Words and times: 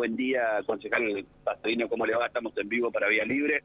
Buen 0.00 0.16
día, 0.16 0.62
concejal 0.64 1.26
Pastorino, 1.44 1.86
¿cómo 1.86 2.06
le 2.06 2.16
va? 2.16 2.26
Estamos 2.28 2.56
en 2.56 2.70
vivo 2.70 2.90
para 2.90 3.06
Vía 3.08 3.22
Libre, 3.26 3.62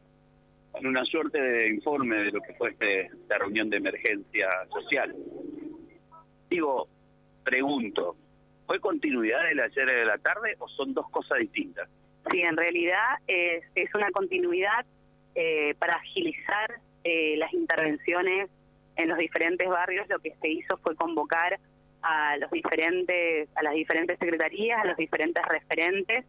con 0.70 0.86
una 0.86 1.06
suerte 1.06 1.40
de 1.40 1.70
informe 1.70 2.18
de 2.18 2.32
lo 2.34 2.42
que 2.42 2.54
fue 2.56 2.72
este, 2.72 3.04
esta 3.04 3.38
reunión 3.38 3.70
de 3.70 3.78
emergencia 3.78 4.50
social. 4.70 5.16
Digo, 6.50 6.90
pregunto, 7.46 8.18
¿fue 8.68 8.82
continuidad 8.82 9.46
del 9.46 9.62
ayer 9.62 9.86
de 9.86 10.04
la 10.04 10.18
tarde 10.18 10.58
o 10.60 10.68
son 10.68 10.94
dos 10.94 11.10
cosas 11.10 11.40
distintas? 11.40 11.88
Sí, 12.30 12.42
en 12.42 12.58
realidad 12.58 13.16
es, 13.28 13.64
es 13.74 13.96
una 13.96 14.12
continuidad 14.12 14.86
eh, 15.36 15.74
para 15.80 15.96
agilizar 15.96 16.82
eh, 17.06 17.38
las 17.38 17.54
intervenciones 17.54 18.50
en 18.98 19.08
los 19.08 19.18
diferentes 19.20 19.70
barrios. 19.70 20.06
Lo 20.10 20.20
que 20.20 20.36
se 20.42 20.50
hizo 20.50 20.76
fue 20.80 20.98
convocar 20.98 21.58
a 22.06 22.38
los 22.38 22.52
diferentes 22.52 23.50
a 23.56 23.64
las 23.64 23.74
diferentes 23.74 24.20
secretarías, 24.20 24.80
a 24.80 24.86
los 24.86 24.96
diferentes 24.96 25.44
referentes 25.44 26.24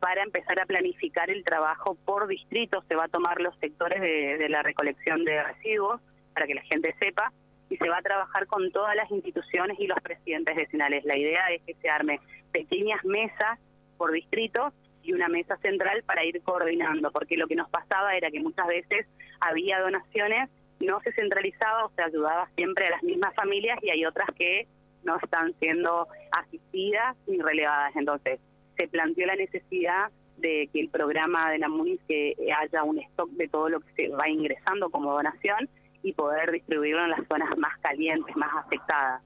para 0.00 0.24
empezar 0.24 0.58
a 0.58 0.66
planificar 0.66 1.30
el 1.30 1.44
trabajo 1.44 1.96
por 2.04 2.26
distrito. 2.26 2.82
Se 2.88 2.96
va 2.96 3.04
a 3.04 3.08
tomar 3.08 3.40
los 3.40 3.56
sectores 3.58 4.00
de, 4.00 4.48
la 4.48 4.62
recolección 4.62 5.24
de 5.24 5.42
residuos 5.42 6.00
para 6.34 6.46
que 6.46 6.54
la 6.54 6.62
gente 6.62 6.94
sepa 6.98 7.32
y 7.68 7.76
se 7.76 7.88
va 7.88 7.98
a 7.98 8.02
trabajar 8.02 8.48
con 8.48 8.72
todas 8.72 8.96
las 8.96 9.08
instituciones 9.12 9.78
y 9.78 9.86
los 9.86 10.00
presidentes 10.00 10.56
vecinales. 10.56 11.04
La 11.04 11.16
idea 11.16 11.48
es 11.52 11.62
que 11.62 11.74
se 11.74 11.88
arme 11.88 12.18
pequeñas 12.50 13.04
mesas 13.04 13.60
por 13.98 14.10
distrito 14.10 14.72
y 15.04 15.12
una 15.12 15.28
mesa 15.28 15.56
central 15.58 16.02
para 16.02 16.24
ir 16.24 16.42
coordinando, 16.42 17.12
porque 17.12 17.36
lo 17.36 17.46
que 17.46 17.54
nos 17.54 17.70
pasaba 17.70 18.16
era 18.16 18.32
que 18.32 18.40
muchas 18.40 18.66
veces 18.66 19.06
había 19.40 19.78
donaciones, 19.78 20.50
no 20.80 21.00
se 21.02 21.12
centralizaba 21.12 21.84
o 21.84 21.90
se 21.90 22.02
ayudaba 22.02 22.48
siempre 22.56 22.88
a 22.88 22.90
las 22.90 23.02
mismas 23.04 23.32
familias 23.34 23.78
y 23.82 23.90
hay 23.90 24.04
otras 24.04 24.28
que 24.36 24.66
no 25.04 25.16
están 25.16 25.54
siendo 25.58 26.06
asistidas 26.32 27.16
ni 27.26 27.38
relevadas. 27.38 27.94
Entonces, 27.96 28.40
se 28.76 28.88
planteó 28.88 29.26
la 29.26 29.36
necesidad 29.36 30.10
de 30.38 30.68
que 30.72 30.80
el 30.80 30.88
programa 30.88 31.50
de 31.50 31.58
la 31.58 31.68
MUNIS 31.68 32.00
que 32.08 32.34
haya 32.56 32.82
un 32.82 32.98
stock 32.98 33.30
de 33.32 33.48
todo 33.48 33.68
lo 33.68 33.80
que 33.80 33.92
se 33.94 34.08
va 34.08 34.28
ingresando 34.28 34.90
como 34.90 35.12
donación 35.12 35.68
y 36.02 36.12
poder 36.12 36.50
distribuirlo 36.50 37.04
en 37.04 37.10
las 37.10 37.26
zonas 37.28 37.56
más 37.58 37.78
calientes, 37.80 38.34
más 38.36 38.50
afectadas. 38.64 39.22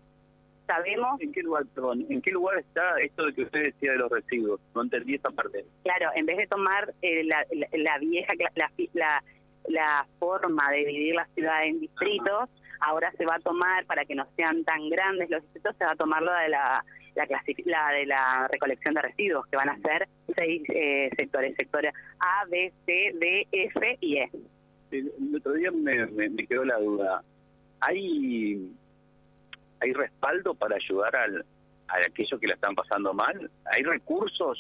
Sabemos... 0.67 1.21
¿En 1.21 1.33
qué 1.33 1.43
lugar, 1.43 1.65
en 2.09 2.23
qué 2.23 2.31
lugar 2.31 2.59
está 2.59 2.99
esto 3.01 3.27
de 3.27 3.35
que 3.35 3.43
usted 3.43 3.63
decía 3.65 3.93
de 3.93 3.99
los 3.99 4.11
residuos? 4.11 4.61
No 4.75 4.83
entendí 4.83 5.15
esta 5.15 5.31
parte. 5.31 5.65
Claro, 5.83 6.11
en 6.15 6.27
vez 6.27 6.39
de 6.39 6.47
tomar 6.47 6.93
eh, 7.03 7.23
la, 7.25 7.45
la, 7.73 7.99
vieja, 7.99 8.33
la, 8.57 8.71
la, 8.95 9.23
la 9.69 10.07
forma 10.19 10.71
de 10.71 10.79
dividir 10.79 11.15
la 11.15 11.27
ciudad 11.35 11.65
en 11.65 11.81
distritos, 11.81 12.51
ahora 12.81 13.13
se 13.13 13.25
va 13.25 13.37
a 13.37 13.41
tomar, 13.41 13.87
para 13.87 14.05
que 14.05 14.15
no 14.15 14.27
sean 14.37 14.65
tan 14.65 14.89
grandes 14.91 15.31
los 15.31 15.43
distritos, 15.43 15.77
se 15.77 15.85
va 15.85 15.93
a 15.93 15.97
tomar 15.97 16.23
lo 16.23 16.33
de 16.33 16.49
la, 16.49 16.85
la, 17.15 17.93
de 17.93 18.07
la 18.07 18.49
recolección 18.49 18.95
de 18.95 19.03
residuos, 19.03 19.47
que 19.47 19.57
van 19.57 19.71
a 19.71 19.79
ser 19.79 20.09
seis 20.35 20.63
eh, 20.69 21.11
sectores, 21.17 21.55
sectores 21.57 21.95
A, 22.19 22.45
B, 22.51 22.73
C, 22.85 23.13
D, 23.15 23.49
F 23.53 23.99
y 24.01 24.19
E. 24.19 24.31
El 24.91 25.35
otro 25.37 25.53
día 25.55 25.71
me, 25.71 26.07
me, 26.07 26.47
quedó 26.47 26.65
la 26.65 26.79
duda. 26.79 27.23
¿Hay, 27.81 28.71
¿Hay 29.81 29.93
respaldo 29.93 30.55
para 30.55 30.77
ayudar 30.77 31.17
al, 31.17 31.45
a 31.89 31.97
aquellos 32.07 32.39
que 32.39 32.47
la 32.47 32.55
están 32.55 32.75
pasando 32.75 33.13
mal? 33.13 33.51
¿Hay 33.75 33.83
recursos? 33.83 34.59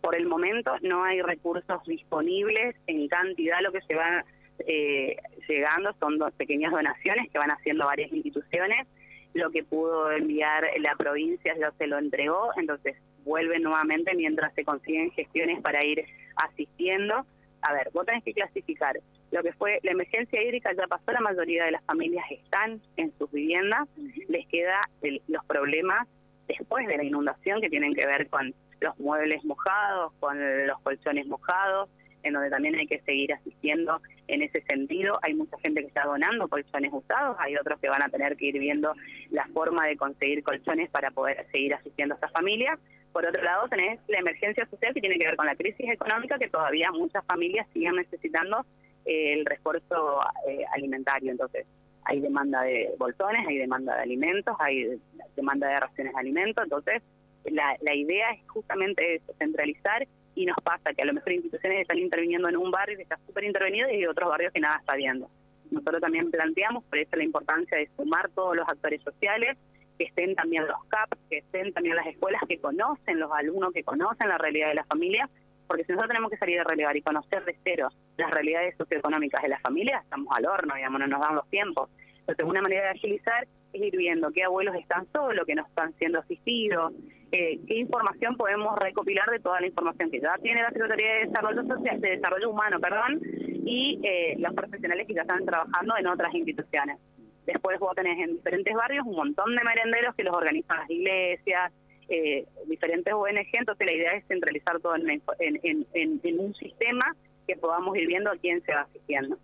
Por 0.00 0.14
el 0.14 0.26
momento 0.26 0.72
no 0.82 1.04
hay 1.04 1.22
recursos 1.22 1.82
disponibles 1.86 2.76
en 2.86 3.08
cantidad. 3.08 3.60
Lo 3.60 3.72
que 3.72 3.82
se 3.82 3.94
va 3.94 4.24
eh, 4.66 5.16
llegando 5.48 5.92
son 6.00 6.18
dos 6.18 6.32
pequeñas 6.32 6.72
donaciones 6.72 7.30
que 7.30 7.38
van 7.38 7.50
haciendo 7.50 7.86
varias 7.86 8.12
instituciones. 8.12 8.86
Lo 9.34 9.50
que 9.50 9.62
pudo 9.62 10.10
enviar 10.10 10.64
la 10.80 10.96
provincia 10.96 11.54
ya 11.58 11.70
se 11.72 11.86
lo 11.86 11.98
entregó, 11.98 12.50
entonces 12.56 12.96
vuelve 13.24 13.60
nuevamente 13.60 14.14
mientras 14.14 14.52
se 14.54 14.64
consiguen 14.64 15.12
gestiones 15.12 15.60
para 15.60 15.84
ir 15.84 16.04
asistiendo. 16.36 17.26
A 17.62 17.72
ver, 17.72 17.90
vos 17.92 18.06
tenés 18.06 18.24
que 18.24 18.32
clasificar 18.32 18.98
lo 19.30 19.42
que 19.42 19.52
fue 19.52 19.78
la 19.82 19.92
emergencia 19.92 20.42
hídrica 20.42 20.72
ya 20.72 20.86
pasó, 20.86 21.12
la 21.12 21.20
mayoría 21.20 21.64
de 21.64 21.70
las 21.72 21.84
familias 21.84 22.24
están 22.30 22.80
en 22.96 23.12
sus 23.16 23.30
viviendas, 23.30 23.88
les 24.28 24.46
queda 24.48 24.88
los 25.28 25.44
problemas 25.44 26.08
después 26.48 26.86
de 26.88 26.96
la 26.96 27.04
inundación 27.04 27.60
que 27.60 27.70
tienen 27.70 27.94
que 27.94 28.06
ver 28.06 28.28
con 28.28 28.52
los 28.80 28.98
muebles 28.98 29.44
mojados, 29.44 30.12
con 30.20 30.66
los 30.66 30.80
colchones 30.80 31.26
mojados, 31.26 31.88
en 32.22 32.34
donde 32.34 32.50
también 32.50 32.74
hay 32.74 32.86
que 32.86 33.00
seguir 33.00 33.32
asistiendo 33.32 34.00
en 34.28 34.42
ese 34.42 34.60
sentido. 34.62 35.18
Hay 35.22 35.34
mucha 35.34 35.58
gente 35.58 35.80
que 35.80 35.88
está 35.88 36.04
donando 36.04 36.48
colchones 36.48 36.92
usados, 36.92 37.36
hay 37.38 37.56
otros 37.56 37.80
que 37.80 37.88
van 37.88 38.02
a 38.02 38.08
tener 38.08 38.36
que 38.36 38.46
ir 38.46 38.58
viendo 38.58 38.94
la 39.30 39.46
forma 39.48 39.86
de 39.86 39.96
conseguir 39.96 40.42
colchones 40.42 40.90
para 40.90 41.10
poder 41.10 41.46
seguir 41.50 41.74
asistiendo 41.74 42.14
a 42.14 42.16
estas 42.16 42.32
familias. 42.32 42.78
Por 43.12 43.26
otro 43.26 43.42
lado, 43.42 43.68
tenés 43.68 43.98
la 44.08 44.18
emergencia 44.18 44.66
social 44.66 44.94
que 44.94 45.00
tiene 45.00 45.18
que 45.18 45.26
ver 45.26 45.36
con 45.36 45.46
la 45.46 45.56
crisis 45.56 45.88
económica, 45.90 46.38
que 46.38 46.48
todavía 46.48 46.92
muchas 46.92 47.24
familias 47.26 47.66
siguen 47.72 47.96
necesitando 47.96 48.64
eh, 49.04 49.34
el 49.34 49.46
refuerzo 49.46 50.20
eh, 50.48 50.64
alimentario. 50.72 51.32
Entonces, 51.32 51.66
hay 52.04 52.20
demanda 52.20 52.62
de 52.62 52.90
bolsones, 52.98 53.46
hay 53.46 53.58
demanda 53.58 53.96
de 53.96 54.02
alimentos, 54.02 54.56
hay 54.58 55.00
demanda 55.36 55.68
de 55.68 55.80
raciones 55.80 56.12
de 56.12 56.20
alimentos. 56.20 56.64
Entonces, 56.64 57.02
la, 57.44 57.76
la 57.80 57.94
idea 57.94 58.30
es 58.32 58.48
justamente 58.48 59.16
eso, 59.16 59.32
centralizar 59.38 60.06
y 60.34 60.46
nos 60.46 60.56
pasa 60.62 60.92
que 60.94 61.02
a 61.02 61.04
lo 61.04 61.12
mejor 61.12 61.32
instituciones 61.32 61.82
están 61.82 61.98
interviniendo 61.98 62.48
en 62.48 62.56
un 62.56 62.70
barrio 62.70 62.96
que 62.96 63.02
está 63.02 63.18
súper 63.26 63.44
intervenido 63.44 63.90
y 63.90 64.06
otros 64.06 64.28
barrios 64.28 64.52
que 64.52 64.60
nada 64.60 64.78
está 64.78 64.94
viendo. 64.94 65.28
Nosotros 65.70 66.00
también 66.00 66.30
planteamos, 66.30 66.84
por 66.84 66.98
eso 66.98 67.16
la 67.16 67.24
importancia 67.24 67.78
de 67.78 67.88
sumar 67.96 68.28
todos 68.30 68.56
los 68.56 68.68
actores 68.68 69.02
sociales, 69.02 69.56
que 69.98 70.04
estén 70.04 70.34
también 70.34 70.66
los 70.66 70.82
CAP, 70.88 71.10
que 71.28 71.38
estén 71.38 71.72
también 71.72 71.94
las 71.94 72.06
escuelas 72.06 72.42
que 72.48 72.58
conocen, 72.58 73.20
los 73.20 73.30
alumnos 73.32 73.72
que 73.72 73.84
conocen 73.84 74.28
la 74.28 74.38
realidad 74.38 74.68
de 74.68 74.74
la 74.76 74.84
familia, 74.84 75.28
porque 75.66 75.84
si 75.84 75.92
nosotros 75.92 76.08
tenemos 76.08 76.30
que 76.30 76.38
salir 76.38 76.58
a 76.58 76.64
relevar 76.64 76.96
y 76.96 77.02
conocer 77.02 77.44
de 77.44 77.56
cero 77.62 77.90
las 78.16 78.30
realidades 78.30 78.76
socioeconómicas 78.76 79.42
de 79.42 79.50
la 79.50 79.60
familia, 79.60 80.00
estamos 80.02 80.26
al 80.36 80.46
horno, 80.46 80.74
digamos, 80.74 81.00
no 81.00 81.06
nos 81.06 81.20
dan 81.20 81.36
los 81.36 81.48
tiempos. 81.48 81.90
Entonces, 82.20 82.44
una 82.44 82.62
manera 82.62 82.82
de 82.84 82.88
agilizar 82.88 83.46
ir 83.72 83.96
viendo 83.96 84.30
qué 84.32 84.44
abuelos 84.44 84.74
están 84.74 85.06
solos, 85.12 85.46
que 85.46 85.54
no 85.54 85.66
están 85.66 85.92
siendo 85.94 86.18
asistidos, 86.18 86.92
eh, 87.32 87.60
qué 87.66 87.78
información 87.78 88.36
podemos 88.36 88.76
recopilar 88.78 89.28
de 89.30 89.38
toda 89.38 89.60
la 89.60 89.66
información 89.66 90.10
que 90.10 90.20
ya 90.20 90.36
tiene 90.42 90.62
la 90.62 90.70
Secretaría 90.70 91.14
de 91.14 91.26
Desarrollo 91.26 91.62
Social, 91.64 92.00
de 92.00 92.10
Desarrollo 92.10 92.50
Humano, 92.50 92.80
perdón, 92.80 93.20
y 93.64 94.00
eh, 94.02 94.34
los 94.38 94.54
profesionales 94.54 95.06
que 95.06 95.14
ya 95.14 95.22
están 95.22 95.44
trabajando 95.44 95.96
en 95.96 96.06
otras 96.06 96.34
instituciones. 96.34 96.98
Después 97.46 97.78
vos 97.78 97.94
tenés 97.94 98.18
en 98.18 98.36
diferentes 98.36 98.74
barrios 98.74 99.06
un 99.06 99.16
montón 99.16 99.54
de 99.54 99.62
merenderos 99.62 100.14
que 100.14 100.24
los 100.24 100.34
organizan 100.34 100.78
las 100.78 100.90
iglesias, 100.90 101.72
eh, 102.08 102.44
diferentes 102.66 103.14
ONG, 103.14 103.48
entonces 103.52 103.86
la 103.86 103.92
idea 103.92 104.12
es 104.14 104.26
centralizar 104.26 104.80
todo 104.80 104.96
en, 104.96 105.22
en, 105.38 106.40
un 106.40 106.54
sistema 106.54 107.14
que 107.46 107.56
podamos 107.56 107.96
ir 107.96 108.08
viendo 108.08 108.30
a 108.30 108.36
quién 108.36 108.60
se 108.62 108.74
va 108.74 108.80
asistiendo. 108.82 109.38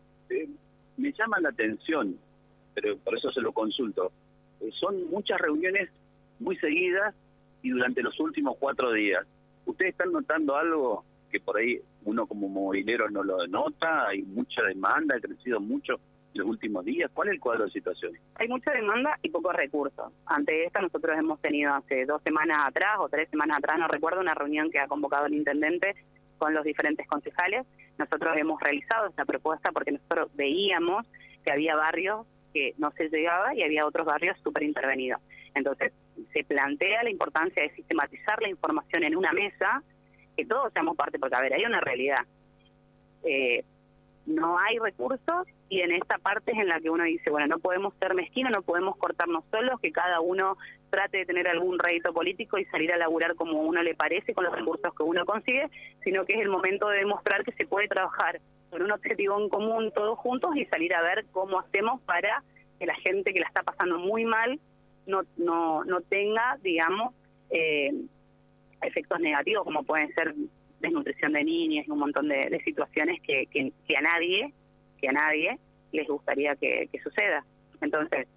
me 0.96 1.12
llama 1.12 1.38
la 1.40 1.50
atención, 1.50 2.18
pero 2.76 2.96
por 2.98 3.16
eso 3.16 3.32
se 3.32 3.40
lo 3.40 3.52
consulto. 3.52 4.12
son 4.78 5.08
muchas 5.10 5.40
reuniones 5.40 5.88
muy 6.38 6.56
seguidas 6.58 7.14
y 7.62 7.70
durante 7.70 8.02
los 8.02 8.20
últimos 8.20 8.56
cuatro 8.58 8.92
días. 8.92 9.26
¿Ustedes 9.64 9.92
están 9.92 10.12
notando 10.12 10.56
algo 10.56 11.04
que 11.30 11.40
por 11.40 11.56
ahí 11.56 11.80
uno 12.04 12.26
como 12.26 12.48
movilero 12.48 13.10
no 13.10 13.24
lo 13.24 13.46
nota? 13.46 14.08
Hay 14.08 14.22
mucha 14.22 14.62
demanda, 14.62 15.16
ha 15.16 15.20
crecido 15.20 15.58
mucho 15.58 15.94
en 16.34 16.40
los 16.40 16.48
últimos 16.48 16.84
días. 16.84 17.10
¿Cuál 17.14 17.28
es 17.28 17.34
el 17.34 17.40
cuadro 17.40 17.64
de 17.64 17.70
situación? 17.70 18.12
Hay 18.34 18.46
mucha 18.46 18.70
demanda 18.72 19.18
y 19.22 19.30
pocos 19.30 19.54
recursos. 19.54 20.12
Ante 20.26 20.66
esta 20.66 20.82
nosotros 20.82 21.16
hemos 21.18 21.40
tenido 21.40 21.72
hace 21.72 22.04
dos 22.04 22.22
semanas 22.22 22.58
atrás 22.66 22.98
o 22.98 23.08
tres 23.08 23.30
semanas 23.30 23.58
atrás, 23.58 23.78
no 23.78 23.88
recuerdo, 23.88 24.20
una 24.20 24.34
reunión 24.34 24.70
que 24.70 24.78
ha 24.78 24.86
convocado 24.86 25.26
el 25.26 25.34
intendente 25.34 25.96
con 26.36 26.52
los 26.52 26.62
diferentes 26.62 27.08
concejales. 27.08 27.66
Nosotros 27.96 28.36
hemos 28.36 28.60
realizado 28.60 29.08
esta 29.08 29.24
propuesta 29.24 29.72
porque 29.72 29.92
nosotros 29.92 30.28
veíamos 30.34 31.06
que 31.42 31.50
había 31.50 31.74
barrios 31.74 32.26
que 32.56 32.72
no 32.78 32.90
se 32.92 33.10
llegaba 33.10 33.54
y 33.54 33.62
había 33.62 33.84
otros 33.84 34.06
barrios 34.06 34.38
súper 34.42 34.62
intervenidos. 34.62 35.20
Entonces, 35.54 35.92
se 36.32 36.42
plantea 36.42 37.02
la 37.02 37.10
importancia 37.10 37.62
de 37.62 37.68
sistematizar 37.74 38.40
la 38.40 38.48
información 38.48 39.04
en 39.04 39.14
una 39.14 39.30
mesa, 39.32 39.82
que 40.34 40.46
todos 40.46 40.72
seamos 40.72 40.96
parte, 40.96 41.18
porque 41.18 41.36
a 41.36 41.40
ver, 41.40 41.52
hay 41.52 41.66
una 41.66 41.80
realidad. 41.82 42.22
Eh, 43.24 43.62
no 44.24 44.58
hay 44.58 44.78
recursos 44.78 45.46
y 45.68 45.80
en 45.80 45.92
esta 45.92 46.16
parte 46.16 46.52
es 46.52 46.58
en 46.58 46.68
la 46.68 46.80
que 46.80 46.88
uno 46.88 47.04
dice, 47.04 47.28
bueno, 47.28 47.46
no 47.46 47.58
podemos 47.58 47.92
ser 47.98 48.14
mezquinos, 48.14 48.50
no 48.50 48.62
podemos 48.62 48.96
cortarnos 48.96 49.44
solos, 49.50 49.78
que 49.80 49.92
cada 49.92 50.20
uno 50.20 50.56
trate 50.88 51.18
de 51.18 51.26
tener 51.26 51.46
algún 51.46 51.78
rédito 51.78 52.14
político 52.14 52.56
y 52.56 52.64
salir 52.66 52.90
a 52.90 52.96
laburar 52.96 53.34
como 53.34 53.60
uno 53.60 53.82
le 53.82 53.94
parece 53.94 54.32
con 54.32 54.44
los 54.44 54.54
recursos 54.54 54.94
que 54.94 55.02
uno 55.02 55.26
consigue, 55.26 55.68
sino 56.02 56.24
que 56.24 56.34
es 56.34 56.40
el 56.40 56.48
momento 56.48 56.88
de 56.88 57.00
demostrar 57.00 57.44
que 57.44 57.52
se 57.52 57.66
puede 57.66 57.86
trabajar 57.86 58.40
con 58.76 58.84
un 58.84 58.92
objetivo 58.92 59.40
en 59.40 59.48
común 59.48 59.90
todos 59.94 60.18
juntos 60.18 60.54
y 60.54 60.66
salir 60.66 60.92
a 60.92 61.00
ver 61.00 61.24
cómo 61.32 61.58
hacemos 61.60 62.02
para 62.02 62.42
que 62.78 62.84
la 62.84 62.94
gente 62.96 63.32
que 63.32 63.40
la 63.40 63.46
está 63.46 63.62
pasando 63.62 63.98
muy 63.98 64.26
mal 64.26 64.60
no, 65.06 65.22
no, 65.38 65.82
no 65.84 66.02
tenga, 66.02 66.58
digamos, 66.62 67.14
eh, 67.48 67.90
efectos 68.82 69.18
negativos 69.20 69.64
como 69.64 69.82
pueden 69.82 70.12
ser 70.12 70.34
desnutrición 70.80 71.32
de 71.32 71.44
niños 71.44 71.86
y 71.86 71.90
un 71.90 72.00
montón 72.00 72.28
de, 72.28 72.60
situaciones 72.64 73.18
que, 73.22 73.46
que, 73.46 73.96
a 73.96 74.02
nadie, 74.02 74.52
que 75.00 75.08
a 75.08 75.12
nadie 75.12 75.58
les 75.92 76.06
gustaría 76.06 76.54
que, 76.56 76.90
suceda. 77.02 77.46
Entonces, 77.80 78.28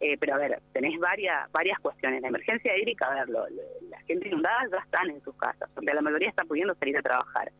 eh, 0.00 0.16
pero 0.18 0.34
a 0.34 0.38
ver, 0.38 0.60
tenés 0.72 0.98
varias 0.98 1.52
varias 1.52 1.78
cuestiones. 1.78 2.20
La 2.20 2.28
emergencia 2.28 2.76
hídrica, 2.76 3.06
a 3.06 3.24
ver, 3.24 3.28
la 3.28 4.00
gente 4.08 4.26
inundada 4.26 4.66
ya 4.72 4.78
están 4.78 5.10
en 5.10 5.22
sus 5.22 5.36
casas, 5.36 5.72
donde 5.76 5.94
la 5.94 6.02
mayoría 6.02 6.30
está 6.30 6.42
pudiendo 6.42 6.74
salir 6.74 6.98
a 6.98 7.02
trabajar. 7.02 7.52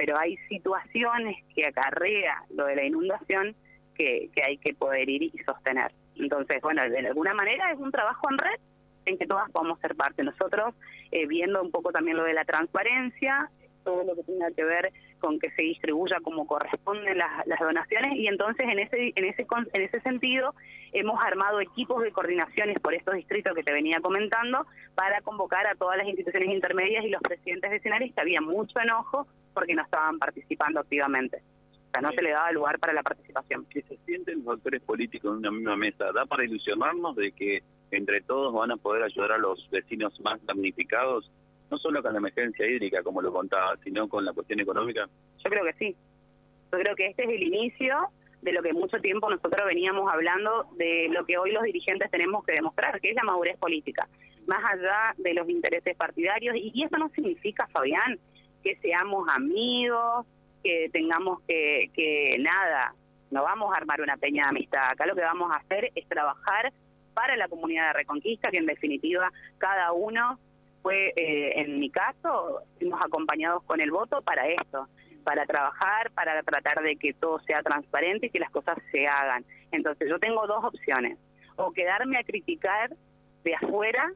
Pero 0.00 0.16
hay 0.16 0.38
situaciones 0.48 1.36
que 1.54 1.66
acarrea 1.66 2.42
lo 2.48 2.64
de 2.64 2.74
la 2.74 2.84
inundación 2.84 3.54
que, 3.94 4.30
que 4.34 4.42
hay 4.42 4.56
que 4.56 4.72
poder 4.72 5.06
ir 5.10 5.24
y 5.24 5.38
sostener. 5.44 5.92
Entonces, 6.16 6.62
bueno, 6.62 6.88
de 6.88 7.06
alguna 7.06 7.34
manera 7.34 7.70
es 7.70 7.78
un 7.78 7.92
trabajo 7.92 8.30
en 8.30 8.38
red 8.38 8.60
en 9.04 9.18
que 9.18 9.26
todas 9.26 9.50
podamos 9.50 9.78
ser 9.80 9.94
parte. 9.94 10.24
Nosotros, 10.24 10.74
eh, 11.12 11.26
viendo 11.26 11.60
un 11.60 11.70
poco 11.70 11.92
también 11.92 12.16
lo 12.16 12.24
de 12.24 12.32
la 12.32 12.46
transparencia, 12.46 13.50
todo 13.84 14.02
lo 14.04 14.14
que 14.14 14.22
tenga 14.22 14.50
que 14.52 14.64
ver 14.64 14.90
con 15.18 15.38
que 15.38 15.50
se 15.50 15.60
distribuya 15.60 16.16
como 16.22 16.46
corresponden 16.46 17.18
las, 17.18 17.46
las, 17.46 17.60
donaciones 17.60 18.14
y 18.16 18.26
entonces 18.26 18.66
en 18.66 18.78
ese 18.78 19.12
en 19.14 19.24
ese 19.24 19.46
en 19.72 19.82
ese 19.82 20.00
sentido 20.00 20.54
hemos 20.92 21.20
armado 21.22 21.60
equipos 21.60 22.02
de 22.02 22.10
coordinaciones 22.10 22.78
por 22.80 22.94
estos 22.94 23.14
distritos 23.14 23.54
que 23.54 23.62
te 23.62 23.72
venía 23.72 24.00
comentando 24.00 24.66
para 24.94 25.20
convocar 25.20 25.66
a 25.66 25.74
todas 25.74 25.98
las 25.98 26.06
instituciones 26.06 26.50
intermedias 26.50 27.04
y 27.04 27.10
los 27.10 27.22
presidentes 27.22 27.70
vecinales 27.70 28.14
que 28.14 28.20
había 28.20 28.40
mucho 28.40 28.80
enojo 28.80 29.26
porque 29.52 29.74
no 29.74 29.82
estaban 29.82 30.18
participando 30.18 30.80
activamente. 30.80 31.42
O 31.88 31.90
sea, 31.90 32.00
no 32.00 32.12
se 32.12 32.22
le 32.22 32.30
daba 32.30 32.52
lugar 32.52 32.78
para 32.78 32.92
la 32.92 33.02
participación. 33.02 33.66
Que 33.66 33.82
se 33.82 33.96
sienten 34.06 34.44
los 34.44 34.56
actores 34.56 34.80
políticos 34.82 35.32
en 35.32 35.38
una 35.38 35.50
misma 35.50 35.76
mesa, 35.76 36.12
¿da 36.12 36.24
para 36.24 36.44
ilusionarnos 36.44 37.16
de 37.16 37.32
que 37.32 37.62
entre 37.90 38.20
todos 38.20 38.52
van 38.54 38.70
a 38.70 38.76
poder 38.76 39.02
ayudar 39.02 39.32
a 39.32 39.38
los 39.38 39.68
vecinos 39.70 40.18
más 40.20 40.44
damnificados 40.46 41.30
no 41.70 41.78
solo 41.78 42.02
con 42.02 42.12
la 42.12 42.18
emergencia 42.18 42.66
hídrica, 42.66 43.02
como 43.02 43.22
lo 43.22 43.32
contaba, 43.32 43.76
sino 43.84 44.08
con 44.08 44.24
la 44.24 44.32
cuestión 44.32 44.60
económica? 44.60 45.08
Yo 45.44 45.50
creo 45.50 45.64
que 45.64 45.72
sí. 45.74 45.96
Yo 46.72 46.78
creo 46.78 46.94
que 46.96 47.06
este 47.06 47.24
es 47.24 47.28
el 47.30 47.42
inicio 47.42 48.08
de 48.42 48.52
lo 48.52 48.62
que 48.62 48.72
mucho 48.72 48.98
tiempo 49.00 49.30
nosotros 49.30 49.66
veníamos 49.66 50.10
hablando, 50.12 50.66
de 50.76 51.08
lo 51.10 51.24
que 51.26 51.38
hoy 51.38 51.52
los 51.52 51.62
dirigentes 51.62 52.10
tenemos 52.10 52.44
que 52.44 52.52
demostrar, 52.52 53.00
que 53.00 53.10
es 53.10 53.14
la 53.14 53.22
madurez 53.22 53.58
política, 53.58 54.08
más 54.46 54.62
allá 54.64 55.14
de 55.18 55.34
los 55.34 55.48
intereses 55.48 55.96
partidarios. 55.96 56.56
Y 56.56 56.82
eso 56.82 56.96
no 56.96 57.08
significa, 57.10 57.66
Fabián, 57.68 58.18
que 58.62 58.76
seamos 58.76 59.28
amigos, 59.28 60.26
que 60.62 60.88
tengamos 60.92 61.40
que, 61.46 61.90
que 61.94 62.36
nada, 62.38 62.94
no 63.30 63.42
vamos 63.42 63.72
a 63.72 63.76
armar 63.76 64.00
una 64.00 64.16
peña 64.16 64.44
de 64.44 64.48
amistad. 64.50 64.90
Acá 64.90 65.06
lo 65.06 65.14
que 65.14 65.22
vamos 65.22 65.50
a 65.52 65.56
hacer 65.56 65.90
es 65.94 66.06
trabajar 66.08 66.72
para 67.14 67.36
la 67.36 67.48
comunidad 67.48 67.88
de 67.88 67.92
Reconquista, 67.94 68.50
que 68.50 68.58
en 68.58 68.66
definitiva 68.66 69.30
cada 69.58 69.92
uno 69.92 70.38
fue, 70.82 71.12
eh, 71.16 71.60
en 71.60 71.78
mi 71.78 71.90
caso, 71.90 72.62
fuimos 72.78 73.00
acompañados 73.02 73.62
con 73.64 73.80
el 73.80 73.90
voto 73.90 74.22
para 74.22 74.48
esto, 74.48 74.88
para 75.24 75.44
trabajar, 75.44 76.10
para 76.12 76.42
tratar 76.42 76.82
de 76.82 76.96
que 76.96 77.12
todo 77.12 77.38
sea 77.40 77.62
transparente 77.62 78.26
y 78.26 78.30
que 78.30 78.38
las 78.38 78.50
cosas 78.50 78.78
se 78.90 79.06
hagan. 79.06 79.44
Entonces 79.72 80.08
yo 80.08 80.18
tengo 80.18 80.46
dos 80.46 80.64
opciones, 80.64 81.18
o 81.56 81.72
quedarme 81.72 82.18
a 82.18 82.24
criticar 82.24 82.90
de 83.44 83.54
afuera 83.54 84.10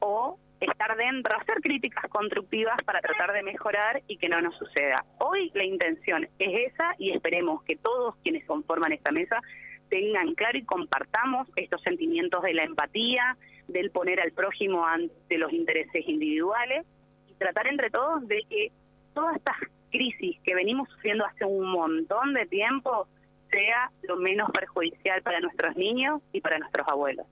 o 0.00 0.38
estar 0.60 0.96
dentro, 0.96 1.36
hacer 1.36 1.60
críticas 1.60 2.04
constructivas 2.10 2.76
para 2.84 3.00
tratar 3.00 3.32
de 3.32 3.42
mejorar 3.42 4.02
y 4.06 4.16
que 4.16 4.28
no 4.28 4.40
nos 4.40 4.56
suceda. 4.56 5.04
Hoy 5.18 5.50
la 5.54 5.64
intención 5.64 6.24
es 6.38 6.72
esa 6.72 6.94
y 6.98 7.10
esperemos 7.10 7.62
que 7.64 7.76
todos 7.76 8.16
quienes 8.22 8.44
conforman 8.46 8.92
esta 8.92 9.12
mesa 9.12 9.40
tengan 9.88 10.34
claro 10.34 10.58
y 10.58 10.64
compartamos 10.64 11.48
estos 11.56 11.82
sentimientos 11.82 12.42
de 12.42 12.54
la 12.54 12.64
empatía, 12.64 13.36
del 13.68 13.90
poner 13.90 14.20
al 14.20 14.32
prójimo 14.32 14.86
ante 14.86 15.38
los 15.38 15.52
intereses 15.52 16.08
individuales 16.08 16.86
y 17.28 17.34
tratar 17.34 17.66
entre 17.66 17.90
todos 17.90 18.26
de 18.26 18.42
que 18.48 18.72
todas 19.14 19.36
estas 19.36 19.56
crisis 19.90 20.38
que 20.42 20.54
venimos 20.54 20.88
sufriendo 20.90 21.24
hace 21.24 21.44
un 21.44 21.70
montón 21.70 22.34
de 22.34 22.46
tiempo 22.46 23.06
sea 23.50 23.90
lo 24.02 24.16
menos 24.16 24.50
perjudicial 24.50 25.22
para 25.22 25.40
nuestros 25.40 25.76
niños 25.76 26.20
y 26.32 26.40
para 26.40 26.58
nuestros 26.58 26.86
abuelos. 26.88 27.26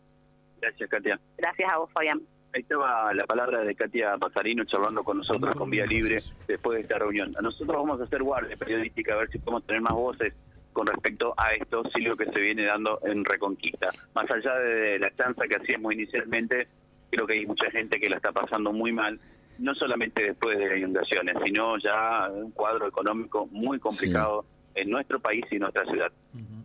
Gracias, 0.61 0.89
Katia. 0.89 1.19
Gracias 1.37 1.69
a 1.71 1.79
vos, 1.79 1.91
Fabián. 1.93 2.21
Ahí 2.55 2.61
estaba 2.61 3.15
la 3.15 3.25
palabra 3.25 3.63
de 3.65 3.75
Katia 3.75 4.19
Pasarino 4.19 4.65
charlando 4.65 5.03
con 5.03 5.19
nosotros 5.19 5.57
con 5.57 5.71
Vía 5.71 5.87
Libre 5.87 6.23
después 6.47 6.77
de 6.77 6.83
esta 6.83 6.99
reunión. 6.99 7.35
Nosotros 7.41 7.77
vamos 7.77 8.01
a 8.01 8.05
hacer 8.05 8.23
guardia 8.23 8.57
periodística 8.57 9.15
a 9.15 9.19
ver 9.19 9.31
si 9.31 9.39
podemos 9.39 9.65
tener 9.65 9.81
más 9.81 9.95
voces 9.95 10.35
con 10.73 10.87
respecto 10.87 11.35
a 11.37 11.53
esto, 11.55 11.83
sí 11.95 12.03
lo 12.03 12.17
que 12.17 12.27
se 12.27 12.41
viene 12.41 12.65
dando 12.65 12.99
en 13.05 13.25
Reconquista. 13.25 13.91
Más 14.15 14.31
allá 14.31 14.55
de 14.59 14.99
la 14.99 15.15
chanza 15.15 15.47
que 15.49 15.57
hacíamos 15.57 15.93
inicialmente, 15.93 16.69
creo 17.11 17.27
que 17.27 17.35
hay 17.35 17.47
mucha 17.47 17.71
gente 17.71 17.99
que 17.99 18.09
la 18.09 18.17
está 18.17 18.33
pasando 18.33 18.73
muy 18.73 18.93
mal, 18.93 19.19
no 19.59 19.75
solamente 19.75 20.23
después 20.23 20.59
de 20.59 20.69
las 20.69 20.79
inundaciones, 20.79 21.37
sino 21.45 21.79
ya 21.79 22.29
un 22.31 22.51
cuadro 22.51 22.87
económico 22.87 23.47
muy 23.47 23.79
complicado 23.79 24.45
en 24.75 24.91
nuestro 24.91 25.21
país 25.21 25.45
y 25.51 25.57
en 25.57 25.61
nuestra 25.63 25.85
ciudad. 25.85 26.13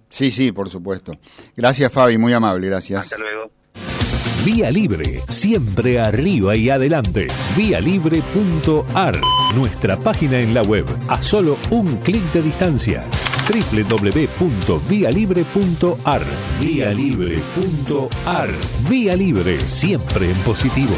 Sí, 0.09 0.31
sí, 0.31 0.51
por 0.51 0.69
supuesto. 0.69 1.13
Gracias, 1.55 1.91
Fabi, 1.91 2.17
muy 2.17 2.33
amable, 2.33 2.67
gracias. 2.67 3.01
Hasta 3.01 3.17
luego. 3.17 3.51
Vía 4.47 4.71
Libre, 4.71 5.21
siempre 5.27 5.99
arriba 5.99 6.55
y 6.55 6.69
adelante. 6.69 7.27
Vialibre.ar, 7.57 9.19
nuestra 9.53 9.97
página 9.97 10.39
en 10.39 10.53
la 10.53 10.61
web, 10.61 10.85
a 11.09 11.21
solo 11.21 11.57
un 11.69 11.97
clic 11.97 12.23
de 12.31 12.43
distancia 12.43 13.03
www.vialibre.ar. 13.49 16.23
Vía 16.61 16.93
Libre.ar. 16.93 18.49
Vía 18.89 19.17
Libre, 19.17 19.59
siempre 19.65 20.31
en 20.31 20.37
positivo. 20.37 20.95